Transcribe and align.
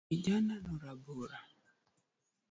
Kijanano 0.07 0.71
rabora. 0.83 1.37